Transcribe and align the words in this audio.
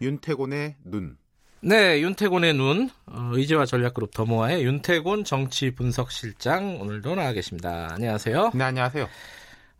윤태곤의 0.00 0.76
눈. 0.84 1.16
네, 1.62 2.00
윤태곤의 2.00 2.54
눈, 2.54 2.88
어, 3.06 3.30
의제와 3.32 3.66
전략그룹 3.66 4.14
더모아의 4.14 4.64
윤태곤 4.64 5.24
정치 5.24 5.74
분석실장 5.74 6.80
오늘도 6.80 7.14
나와 7.14 7.32
계십니다. 7.32 7.88
안녕하세요. 7.92 8.52
네, 8.54 8.64
안녕하세요. 8.64 9.06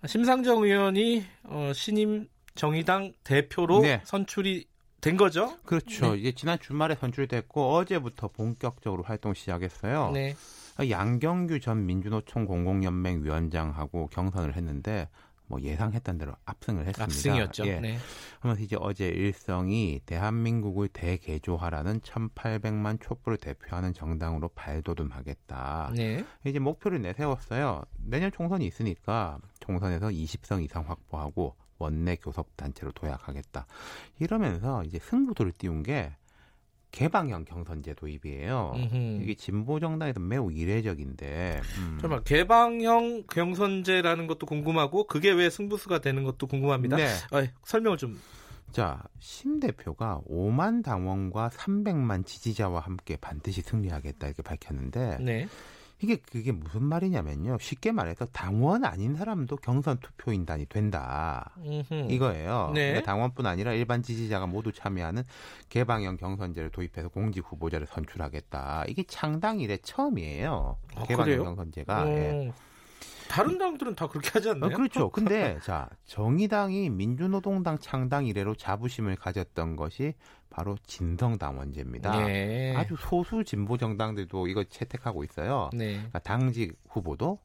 심상정 0.07 0.62
의원이 0.62 1.25
어, 1.45 1.72
신임 1.75 2.29
정의당 2.54 3.12
대표로 3.25 3.80
네. 3.80 4.03
선출이 4.04 4.67
된 5.00 5.17
거죠? 5.17 5.57
그렇죠. 5.64 6.12
네. 6.12 6.18
이제 6.18 6.32
지난 6.32 6.59
주말에 6.59 6.95
선출됐고 6.96 7.75
어제부터 7.75 8.29
본격적으로 8.29 9.03
활동 9.03 9.32
시작했어요. 9.32 10.11
네. 10.12 10.37
양경규 10.79 11.61
전 11.61 11.87
민주노총 11.87 12.45
공공연맹 12.45 13.25
위원장하고 13.25 14.09
경선을 14.09 14.57
했는데 14.57 15.09
뭐 15.50 15.61
예상했던 15.61 16.17
대로 16.17 16.32
압승을 16.45 16.86
했습니다. 16.86 17.03
압승이었죠. 17.03 17.67
예. 17.67 17.81
네. 17.81 17.99
하면서 18.39 18.63
이제 18.63 18.77
어제 18.79 19.09
일성이 19.09 20.00
대한민국을 20.07 20.86
대개조하라는 20.89 22.00
1,800만 22.00 23.00
촛불을 23.03 23.36
대표하는 23.36 23.93
정당으로 23.93 24.49
발돋움하겠다. 24.50 25.93
네. 25.96 26.25
이제 26.45 26.61
목표를 26.61 27.03
내세웠어요. 27.03 27.82
내년 27.99 28.31
총선이 28.31 28.64
있으니까 28.64 29.39
총선에서 29.59 30.07
20성 30.09 30.63
이상 30.63 30.89
확보하고 30.89 31.57
원내 31.79 32.17
교섭 32.17 32.56
단체로 32.56 32.92
도약하겠다. 32.92 33.67
이러면서 34.20 34.84
이제 34.84 35.01
승부도를 35.01 35.53
띄운 35.53 35.83
게 35.83 36.14
개방형 36.91 37.44
경선제 37.44 37.94
도입이에요. 37.94 38.72
음흠. 38.77 39.22
이게 39.22 39.34
진보 39.34 39.81
정당에서 39.81 40.20
매우 40.20 40.51
이례적인데. 40.51 41.61
음. 41.78 41.98
잠깐만 42.01 42.25
개방형 42.25 43.25
경선제라는 43.31 44.27
것도 44.27 44.47
궁금하고 44.47 45.06
그게 45.06 45.31
왜 45.31 45.50
승부수가 45.50 46.00
되는 46.00 46.25
것도 46.25 46.47
궁금합니다. 46.47 46.97
네. 46.97 47.06
아, 47.31 47.47
설명을 47.65 47.98
좀. 47.98 48.19
자, 48.73 49.03
심 49.19 49.59
대표가 49.59 50.20
5만 50.31 50.84
당원과 50.84 51.50
300만 51.50 52.25
지지자와 52.25 52.81
함께 52.81 53.17
반드시 53.17 53.62
승리하겠다 53.62 54.27
이렇게 54.27 54.43
밝혔는데 54.43 55.19
네. 55.20 55.48
이게 56.03 56.17
그게 56.17 56.53
무슨 56.53 56.83
말이냐면요. 56.83 57.59
쉽게 57.61 57.93
말해서 57.93 58.27
당원 58.27 58.84
아닌 58.84 59.17
사람도 59.17 59.56
경선 59.56 59.98
투표인단이 59.98 60.67
된다. 60.67 61.51
음흠. 61.59 62.11
이거예요. 62.11 62.73
네. 62.75 62.89
그러니까 62.89 63.12
당원뿐 63.12 63.47
아니라 63.47 63.73
일반 63.75 64.03
지지자가 64.03 64.47
모두 64.47 64.73
참여하는 64.73 65.23
개방형 65.69 66.17
경선제를 66.17 66.71
도입해서 66.71 67.09
공직 67.09 67.45
후보자를 67.47 67.87
선출하겠다. 67.87 68.84
이게 68.89 69.03
창당 69.03 69.61
이래 69.61 69.77
처음이에요. 69.77 70.77
아, 70.95 71.03
개방형 71.05 71.25
그래요? 71.25 71.45
경선제가. 71.45 72.03
어, 72.03 72.09
예. 72.09 72.53
다른 73.31 73.59
당들은 73.59 73.95
다 73.95 74.09
그렇게 74.09 74.28
하지 74.31 74.48
어, 74.48 74.53
않나요? 74.53 74.77
그렇죠. 74.77 75.09
근데 75.11 75.59
자 75.62 75.89
정의당이 76.05 76.91
민주노동당 76.91 77.78
창당 77.78 78.27
이래로 78.27 78.56
자부심을 78.56 79.14
가졌던 79.14 79.77
것이 79.77 80.14
바로 80.50 80.77
진성당원제입니다. 80.84 82.27
네. 82.27 82.75
아주 82.77 82.97
소수 82.98 83.45
진보 83.45 83.78
정당들도 83.78 84.48
이거 84.48 84.64
채택하고 84.64 85.22
있어요. 85.22 85.70
네. 85.72 85.92
그러니까 85.92 86.19
당직 86.19 86.77
후보도 86.89 87.39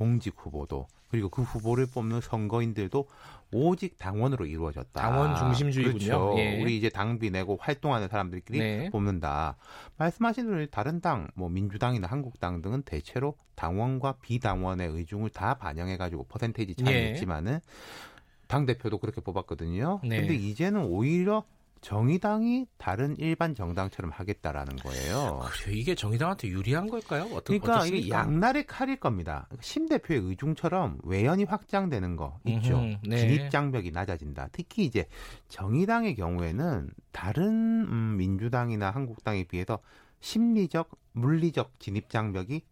공직 0.00 0.34
후보도 0.38 0.86
그리고 1.10 1.28
그 1.28 1.42
후보를 1.42 1.86
뽑는 1.86 2.22
선거인들도 2.22 3.06
오직 3.52 3.98
당원으로 3.98 4.46
이루어졌다. 4.46 4.98
당원 4.98 5.36
중심주의군요. 5.36 5.98
그렇죠. 5.98 6.34
예. 6.38 6.62
우리 6.62 6.78
이제 6.78 6.88
당비 6.88 7.30
내고 7.30 7.58
활동하는 7.60 8.08
사람들끼리 8.08 8.58
네. 8.58 8.90
뽑는다. 8.90 9.58
말씀하신 9.98 10.50
대로 10.50 10.66
다른 10.68 11.02
당, 11.02 11.28
뭐 11.34 11.50
민주당이나 11.50 12.06
한국당 12.06 12.62
등은 12.62 12.82
대체로 12.82 13.34
당원과 13.56 14.16
비당원의 14.22 14.88
의중을 14.88 15.28
다 15.28 15.52
반영해 15.52 15.98
가지고 15.98 16.24
퍼센테이지 16.24 16.76
차이 16.76 16.94
예. 16.94 17.10
있지만은 17.10 17.60
당 18.46 18.64
대표도 18.64 18.98
그렇게 18.98 19.20
뽑았거든요. 19.20 20.00
네. 20.02 20.20
근데 20.20 20.34
이제는 20.34 20.84
오히려 20.84 21.44
정의당이 21.80 22.66
다른 22.76 23.16
일반 23.18 23.54
정당처럼 23.54 24.10
하겠다라는 24.10 24.76
거예요. 24.76 25.40
그래요. 25.50 25.76
이게 25.76 25.94
정의당한테 25.94 26.48
유리한 26.48 26.88
걸까요? 26.88 27.24
어떤 27.32 27.58
그러니까? 27.58 27.86
이게 27.86 28.08
양날의 28.10 28.66
칼일 28.66 29.00
겁니다. 29.00 29.48
심 29.60 29.88
대표의 29.88 30.20
의중처럼 30.20 30.98
외연이 31.04 31.44
확장되는 31.44 32.16
거 32.16 32.38
있죠. 32.44 32.78
음흠, 32.78 32.96
네. 33.08 33.16
진입 33.16 33.50
장벽이 33.50 33.90
낮아진다. 33.92 34.48
특히 34.52 34.84
이제 34.84 35.06
정의당의 35.48 36.16
경우에는 36.16 36.90
다른 37.12 37.48
음, 37.88 38.16
민주당이나 38.18 38.90
한국당에 38.90 39.44
비해서 39.44 39.78
심리적, 40.20 40.90
물리적 41.12 41.80
진입 41.80 42.10
장벽이 42.10 42.62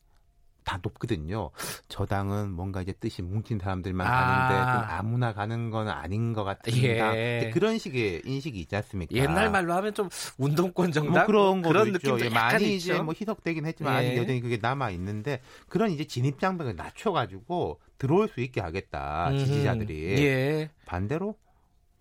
다 0.69 0.79
높거든요. 0.83 1.51
저 1.89 2.05
당은 2.05 2.51
뭔가 2.53 2.83
이제 2.83 2.93
뜻이 2.93 3.23
뭉친 3.23 3.59
사람들만 3.59 4.07
아. 4.07 4.11
가는데 4.11 4.73
좀 4.73 4.99
아무나 4.99 5.33
가는 5.33 5.71
건 5.71 5.89
아닌 5.89 6.35
것 6.35 6.45
같은 6.45 6.77
예. 6.83 7.51
그런 7.55 7.79
식의 7.79 8.21
인식이 8.27 8.61
있지 8.61 8.77
않습니까? 8.77 9.17
옛날 9.17 9.51
말로 9.51 9.73
하면 9.73 9.95
좀 9.95 10.11
운동권 10.37 10.93
정당 10.93 11.15
뭐 11.15 11.27
그런 11.27 11.63
거도 11.63 11.69
그런 11.73 11.87
있죠. 11.87 12.17
느낌도 12.17 12.25
예, 12.27 12.29
많이 12.29 12.75
있죠. 12.75 12.93
이제 12.93 13.01
뭐 13.01 13.15
희석되긴 13.19 13.65
했지만 13.65 13.95
예. 13.95 14.09
아직 14.09 14.19
여전히 14.19 14.43
그게 14.43 14.59
남아 14.61 14.91
있는데 14.91 15.41
그런 15.71 15.91
이제 15.91 16.05
진입 16.05 16.39
장벽을 16.39 16.77
낮춰가지고 16.77 17.81
들어올 17.97 18.29
수 18.29 18.43
있게 18.43 18.61
하겠다 18.61 19.31
음흠. 19.31 19.39
지지자들이 19.47 20.23
예. 20.23 20.71
반대로 20.85 21.37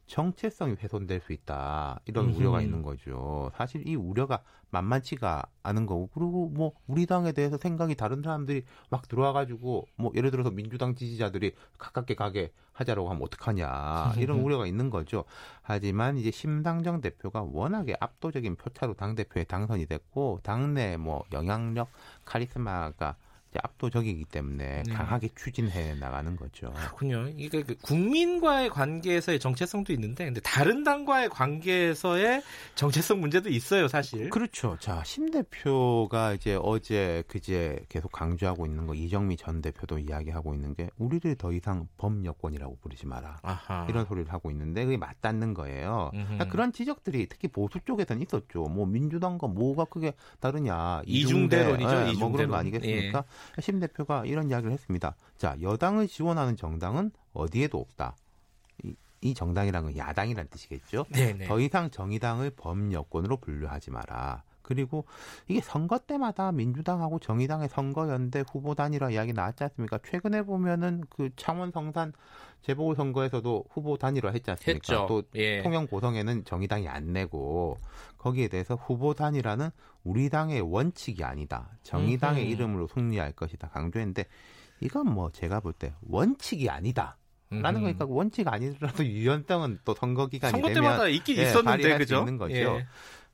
정체성이 0.07 0.75
훼손될 0.81 1.21
수 1.21 1.33
있다 1.33 1.99
이런 2.05 2.25
음흠. 2.25 2.37
우려가 2.37 2.61
있는 2.61 2.81
거죠. 2.81 3.51
사실 3.55 3.87
이 3.87 3.95
우려가 3.95 4.41
만만치가 4.71 5.43
않은 5.63 5.85
거고 5.85 6.09
그리고 6.13 6.49
뭐 6.49 6.73
우리 6.87 7.05
당에 7.05 7.31
대해서 7.33 7.57
생각이 7.57 7.95
다른 7.95 8.21
사람들이 8.21 8.63
막 8.89 9.07
들어와가지고 9.07 9.87
뭐 9.95 10.11
예를 10.15 10.31
들어서 10.31 10.49
민주당 10.49 10.95
지지자들이 10.95 11.53
가깝게 11.77 12.15
가게 12.15 12.51
하자라고 12.71 13.09
하면 13.09 13.23
어떡하냐 13.23 14.13
이런 14.17 14.39
우려가 14.39 14.65
있는 14.65 14.89
거죠. 14.89 15.25
하지만 15.61 16.17
이제 16.17 16.31
심상정 16.31 17.01
대표가 17.01 17.43
워낙에 17.43 17.95
압도적인 17.99 18.55
표차로 18.55 18.93
당 18.93 19.15
대표에 19.15 19.43
당선이 19.43 19.85
됐고 19.87 20.39
당내 20.43 20.97
뭐 20.97 21.23
영향력 21.33 21.89
카리스마가 22.25 23.15
압도적이기 23.63 24.25
때문에 24.25 24.83
네. 24.85 24.93
강하게 24.93 25.29
추진해 25.35 25.95
나가는 25.95 26.35
거죠. 26.35 26.71
그렇군요. 26.73 27.27
이게 27.37 27.63
그 27.63 27.75
국민과의 27.81 28.69
관계에서의 28.69 29.39
정체성도 29.39 29.93
있는데, 29.93 30.25
근데 30.25 30.41
다른 30.41 30.83
당과의 30.83 31.29
관계에서의 31.29 32.43
정체성 32.75 33.19
문제도 33.19 33.49
있어요, 33.49 33.87
사실. 33.87 34.29
그렇죠. 34.29 34.77
자, 34.79 35.03
심 35.03 35.31
대표가 35.31 36.33
이제 36.33 36.57
어제 36.61 37.23
그제 37.27 37.79
계속 37.89 38.11
강조하고 38.11 38.65
있는 38.65 38.85
거 38.85 38.93
이정미 38.93 39.37
전 39.37 39.61
대표도 39.61 39.99
이야기하고 39.99 40.53
있는 40.53 40.75
게 40.75 40.89
우리를 40.97 41.35
더 41.35 41.51
이상 41.51 41.87
범여권이라고 41.97 42.77
부르지 42.81 43.07
마라. 43.07 43.39
아하. 43.41 43.85
이런 43.89 44.05
소리를 44.05 44.31
하고 44.31 44.51
있는데 44.51 44.85
그게 44.85 44.97
맞닿는 44.97 45.53
거예요. 45.53 46.11
그러니까 46.11 46.45
그런 46.45 46.73
지적들이 46.73 47.27
특히 47.27 47.47
보수 47.47 47.79
쪽에서는 47.85 48.21
있었죠. 48.21 48.63
뭐 48.63 48.85
민주당과 48.85 49.47
뭐가 49.47 49.85
크게 49.85 50.13
다르냐. 50.39 51.01
이중대론이죠, 51.05 51.89
예, 51.89 51.93
뭐 51.93 52.07
이중대론. 52.07 52.31
그런 52.33 52.49
거 52.49 52.55
아니겠습니까? 52.57 53.19
예. 53.19 53.36
심 53.59 53.79
대표가 53.79 54.25
이런 54.25 54.49
이야기를 54.49 54.71
했습니다. 54.71 55.15
자, 55.37 55.55
여당을 55.61 56.07
지원하는 56.07 56.55
정당은 56.55 57.11
어디에도 57.33 57.79
없다. 57.79 58.15
이, 58.83 58.95
이 59.21 59.33
정당이라는 59.33 59.93
건 59.93 59.97
야당이라는 59.97 60.49
뜻이겠죠. 60.49 61.05
네네. 61.11 61.47
더 61.47 61.59
이상 61.59 61.89
정의당을 61.89 62.51
범여권으로 62.51 63.37
분류하지 63.37 63.91
마라. 63.91 64.43
그리고 64.67 65.05
이게 65.47 65.61
선거 65.61 65.97
때마다 65.97 66.51
민주당하고 66.51 67.19
정의당의 67.19 67.69
선거연대 67.69 68.43
후보 68.51 68.75
단일화 68.75 69.11
이야기 69.11 69.31
나왔지 69.31 69.63
않습니까? 69.63 69.97
최근에 70.05 70.43
보면은 70.43 71.05
그 71.09 71.29
창원 71.37 71.71
성산 71.71 72.11
재보궐 72.63 72.95
선거에서도 72.95 73.65
후보 73.69 73.97
단일화 73.97 74.31
했지 74.31 74.51
않습니까? 74.51 74.93
했죠. 74.93 75.05
또 75.07 75.23
예. 75.35 75.61
통영 75.63 75.87
고성에는 75.87 76.43
정의당이 76.43 76.89
안 76.89 77.13
내고 77.13 77.77
거기에 78.17 78.49
대해서 78.49 78.75
후보 78.75 79.13
단일화는 79.13 79.69
우리 80.03 80.29
당의 80.29 80.59
원칙이 80.61 81.23
아니다. 81.23 81.69
정의당의 81.83 82.43
음흠. 82.43 82.51
이름으로 82.51 82.87
승리할 82.87 83.31
것이다 83.31 83.69
강조했는데 83.69 84.25
이건 84.81 85.13
뭐 85.13 85.31
제가 85.31 85.61
볼 85.61 85.73
때 85.73 85.93
원칙이 86.01 86.69
아니다. 86.69 87.17
라는. 87.49 87.81
거니까 87.81 88.05
원칙 88.05 88.45
아니더라도 88.49 89.05
유연성은 89.07 89.79
또 89.85 89.93
선거 89.95 90.27
기간이 90.27 90.51
선거 90.51 90.67
되면 90.67 90.83
때마다 90.83 91.07
있긴 91.07 91.37
예, 91.37 91.43
있었는데, 91.43 91.97
그죠? 91.97 92.19
있는 92.19 92.37
거죠. 92.37 92.55
예. 92.55 92.85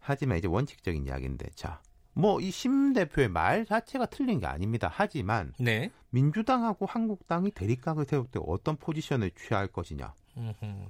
하지만 0.03 0.38
이제 0.38 0.47
원칙적인 0.47 1.05
이야기인데 1.07 1.50
자. 1.55 1.81
뭐 2.15 2.39
이 2.39 2.51
심 2.51 2.94
대표의 2.94 3.27
말 3.29 3.65
자체가 3.65 4.05
틀린 4.05 4.39
게 4.39 4.45
아닙니다. 4.45 4.88
하지만 4.91 5.51
네. 5.59 5.89
민주당하고 6.11 6.85
한국당이 6.85 7.50
대립각을 7.51 8.05
세울 8.05 8.27
때 8.27 8.39
어떤 8.45 8.75
포지션을 8.77 9.31
취할 9.31 9.65
것이냐. 9.67 10.13
음흠. 10.38 10.89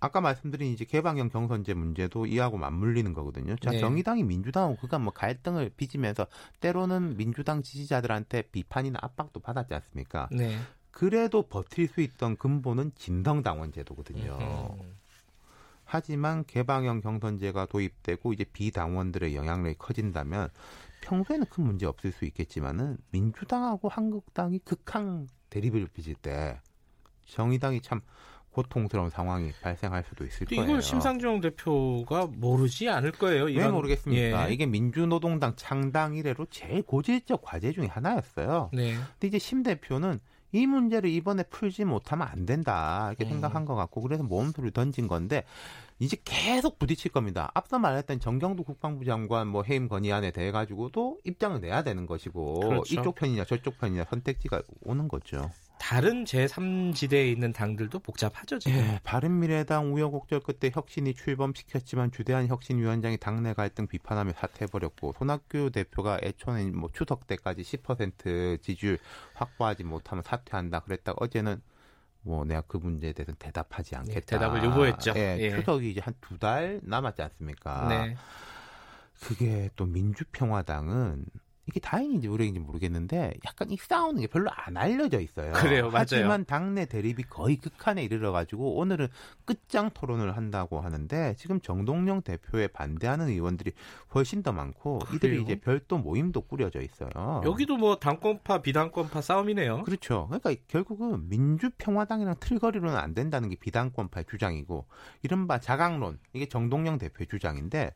아까 0.00 0.20
말씀드린 0.20 0.72
이제 0.72 0.84
개방형 0.84 1.28
경선제 1.28 1.74
문제도 1.74 2.24
이하고 2.26 2.56
맞물리는 2.56 3.12
거거든요. 3.12 3.54
자, 3.56 3.70
네. 3.70 3.78
정의당이 3.78 4.24
민주당하고 4.24 4.76
그간 4.76 5.02
뭐 5.02 5.12
갈등을 5.12 5.70
빚으면서 5.76 6.26
때로는 6.60 7.16
민주당 7.16 7.62
지지자들한테 7.62 8.42
비판이나 8.50 8.98
압박도 9.02 9.40
받았지 9.40 9.74
않습니까? 9.74 10.28
네. 10.32 10.56
그래도 10.90 11.42
버틸 11.42 11.86
수 11.86 12.00
있던 12.00 12.36
근본은 12.38 12.92
진성당원 12.96 13.72
제도거든요. 13.72 14.36
음흠. 14.40 14.99
하지만 15.92 16.44
개방형 16.44 17.00
경선제가 17.00 17.66
도입되고 17.66 18.32
이제 18.32 18.44
비당원들의 18.44 19.34
영향력이 19.34 19.74
커진다면 19.76 20.48
평소에는 21.00 21.46
큰 21.50 21.64
문제 21.64 21.84
없을 21.84 22.12
수 22.12 22.24
있겠지만은 22.26 22.96
민주당하고 23.10 23.88
한국당이 23.88 24.60
극한 24.60 25.28
대립을 25.48 25.88
빚을 25.92 26.14
때 26.14 26.60
정의당이 27.26 27.80
참 27.80 28.02
고통스러운 28.52 29.10
상황이 29.10 29.50
발생할 29.62 30.04
수도 30.04 30.24
있을 30.24 30.46
거예요. 30.46 30.62
이걸 30.62 30.80
심상정 30.80 31.40
대표가 31.40 32.26
모르지 32.26 32.88
않을 32.88 33.10
거예요. 33.12 33.44
왜 33.46 33.68
모르겠습니까? 33.68 34.48
예. 34.48 34.52
이게 34.52 34.66
민주노동당 34.66 35.54
창당 35.56 36.14
이래로 36.14 36.46
제일 36.50 36.82
고질적 36.82 37.42
과제 37.42 37.72
중에 37.72 37.86
하나였어요. 37.86 38.70
네. 38.72 38.94
근데 38.94 39.26
이제 39.26 39.38
심 39.40 39.64
대표는 39.64 40.20
이 40.52 40.66
문제를 40.66 41.10
이번에 41.10 41.42
풀지 41.44 41.84
못하면 41.84 42.28
안 42.28 42.46
된다 42.46 43.08
이렇게 43.08 43.24
음. 43.24 43.30
생각한 43.30 43.64
것 43.64 43.74
같고 43.74 44.00
그래서 44.00 44.22
모험수를 44.22 44.70
던진 44.72 45.08
건데 45.08 45.44
이제 45.98 46.16
계속 46.24 46.78
부딪힐 46.78 47.12
겁니다. 47.12 47.50
앞서 47.54 47.78
말했던 47.78 48.20
정경도 48.20 48.64
국방부 48.64 49.04
장관 49.04 49.48
뭐 49.48 49.62
해임 49.62 49.88
건의안에 49.88 50.30
대해 50.30 50.50
가지고도 50.50 51.18
입장을 51.24 51.60
내야 51.60 51.82
되는 51.82 52.06
것이고 52.06 52.60
그렇죠. 52.60 53.00
이쪽 53.00 53.14
편이냐 53.14 53.44
저쪽 53.44 53.78
편이냐 53.78 54.06
선택지가 54.08 54.62
오는 54.82 55.08
거죠. 55.08 55.50
다른 55.82 56.24
제3지대에 56.24 57.32
있는 57.32 57.54
당들도 57.54 58.00
복잡하죠, 58.00 58.58
지금. 58.58 58.78
예, 58.78 59.00
바른미래당 59.02 59.94
우여곡절 59.94 60.40
끝에 60.40 60.70
혁신이 60.72 61.14
출범시켰지만 61.14 62.12
주대한 62.12 62.46
혁신위원장이 62.48 63.16
당내 63.16 63.54
갈등 63.54 63.86
비판하며 63.86 64.32
사퇴해버렸고 64.36 65.14
손학규 65.18 65.70
대표가 65.72 66.18
애초에 66.22 66.64
뭐 66.66 66.90
추석 66.92 67.26
때까지 67.26 67.62
10% 67.62 68.60
지지율 68.60 68.98
확보하지 69.32 69.84
못하면 69.84 70.22
사퇴한다 70.22 70.80
그랬다가 70.80 71.16
어제는 71.18 71.62
뭐 72.22 72.44
내가 72.44 72.60
그 72.60 72.76
문제에 72.76 73.14
대해서 73.14 73.32
대답하지 73.38 73.96
않겠다. 73.96 74.26
대답을 74.26 74.62
요구했죠. 74.62 75.14
예, 75.16 75.38
예. 75.40 75.56
추석이 75.56 75.90
이제 75.92 76.02
한 76.04 76.14
두 76.20 76.36
달 76.38 76.80
남았지 76.82 77.22
않습니까? 77.22 77.88
네. 77.88 78.16
그게 79.22 79.70
또 79.76 79.86
민주평화당은 79.86 81.24
이게 81.66 81.78
다행인지 81.78 82.26
우려인지 82.26 82.58
모르겠는데 82.58 83.34
약간 83.46 83.70
이 83.70 83.76
싸우는 83.76 84.22
게 84.22 84.26
별로 84.26 84.50
안 84.52 84.76
알려져 84.76 85.20
있어요. 85.20 85.52
그래요, 85.52 85.84
맞아요. 85.84 86.00
하지만 86.00 86.44
당내 86.44 86.86
대립이 86.86 87.24
거의 87.28 87.56
극한에 87.56 88.02
이르러 88.02 88.32
가지고 88.32 88.76
오늘은 88.76 89.08
끝장 89.44 89.90
토론을 89.90 90.36
한다고 90.36 90.80
하는데 90.80 91.34
지금 91.38 91.60
정동영 91.60 92.22
대표에 92.22 92.66
반대하는 92.68 93.28
의원들이 93.28 93.72
훨씬 94.14 94.42
더 94.42 94.52
많고 94.52 95.00
이들이 95.14 95.20
그래요? 95.20 95.40
이제 95.42 95.60
별도 95.60 95.98
모임도 95.98 96.42
꾸려져 96.42 96.80
있어요. 96.80 97.42
여기도 97.44 97.76
뭐 97.76 97.96
당권파, 97.96 98.62
비당권파 98.62 99.20
싸움이네요. 99.20 99.82
그렇죠. 99.84 100.26
그러니까 100.28 100.54
결국은 100.66 101.28
민주평화당이랑 101.28 102.36
틀거리로는 102.40 102.96
안 102.96 103.14
된다는 103.14 103.48
게 103.48 103.56
비당권파의 103.56 104.24
주장이고 104.28 104.86
이른바 105.22 105.60
자강론 105.60 106.18
이게 106.32 106.46
정동영 106.46 106.98
대표의 106.98 107.28
주장인데 107.28 107.94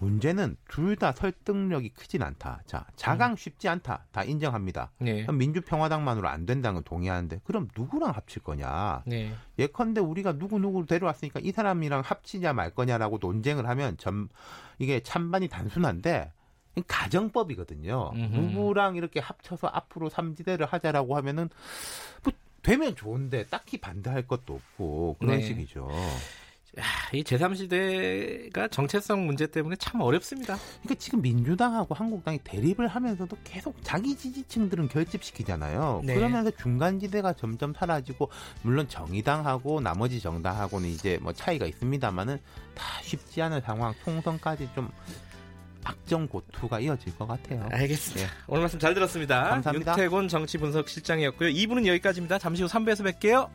문제는 0.00 0.56
둘 0.68 0.96
다 0.96 1.12
설득력이 1.12 1.90
크진 1.90 2.22
않다. 2.22 2.62
자, 2.66 2.84
자강 2.96 3.36
쉽지 3.36 3.68
않다. 3.68 4.06
다 4.10 4.24
인정합니다. 4.24 4.90
네. 4.98 5.22
그럼 5.22 5.38
민주평화당만으로 5.38 6.28
안 6.28 6.44
된다는 6.44 6.74
건 6.74 6.84
동의하는데 6.84 7.40
그럼 7.44 7.68
누구랑 7.76 8.10
합칠 8.10 8.42
거냐? 8.42 9.02
네. 9.06 9.32
예컨대 9.58 10.00
우리가 10.00 10.36
누구 10.38 10.58
누구를 10.58 10.86
데려왔으니까 10.86 11.40
이 11.42 11.52
사람이랑 11.52 12.02
합치냐 12.04 12.52
말 12.52 12.70
거냐라고 12.74 13.18
논쟁을 13.20 13.68
하면 13.68 13.96
점 13.98 14.28
이게 14.78 15.00
찬반이 15.00 15.48
단순한데 15.48 16.32
가정법이거든요. 16.86 18.10
음흠. 18.14 18.36
누구랑 18.36 18.96
이렇게 18.96 19.20
합쳐서 19.20 19.68
앞으로 19.68 20.08
삼지대를 20.08 20.66
하자라고 20.66 21.16
하면은 21.16 21.48
뭐 22.24 22.32
되면 22.62 22.94
좋은데 22.94 23.46
딱히 23.46 23.78
반대할 23.78 24.26
것도 24.26 24.54
없고 24.54 25.16
그런 25.18 25.38
네. 25.38 25.42
식이죠. 25.42 25.88
야, 26.78 26.84
이 27.12 27.24
제3시대가 27.24 28.70
정체성 28.70 29.26
문제 29.26 29.46
때문에 29.46 29.74
참 29.76 30.00
어렵습니다. 30.00 30.56
그러니까 30.82 30.94
지금 31.00 31.20
민주당하고 31.20 31.94
한국당이 31.94 32.38
대립을 32.44 32.86
하면서도 32.86 33.36
계속 33.42 33.76
자기 33.82 34.16
지지층들은 34.16 34.88
결집시키잖아요. 34.88 36.02
네. 36.04 36.14
그러면서 36.14 36.50
중간지대가 36.52 37.32
점점 37.32 37.74
사라지고 37.74 38.30
물론 38.62 38.88
정의당하고 38.88 39.80
나머지 39.80 40.20
정당하고는 40.20 40.88
이제 40.88 41.18
뭐 41.20 41.32
차이가 41.32 41.66
있습니다만은 41.66 42.38
다 42.74 42.84
쉽지 43.02 43.42
않은 43.42 43.60
상황 43.62 43.92
총선까지 44.04 44.68
좀 44.74 44.88
악정고투가 45.82 46.78
이어질 46.80 47.16
것 47.16 47.26
같아요. 47.26 47.66
알겠습니다. 47.72 48.30
오늘 48.46 48.62
말씀 48.62 48.78
잘 48.78 48.94
들었습니다. 48.94 49.42
감사합니다. 49.48 49.92
윤태곤 49.92 50.28
정치분석실장이었고요. 50.28 51.48
2부는 51.48 51.86
여기까지입니다. 51.86 52.38
잠시 52.38 52.62
후 52.62 52.68
3부에서 52.68 53.02
뵐게요. 53.02 53.48